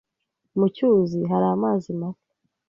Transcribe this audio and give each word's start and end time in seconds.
Mu 0.57 0.65
cyuzi 0.75 1.19
hari 1.31 1.45
amazi 1.55 1.89
make. 1.99 2.29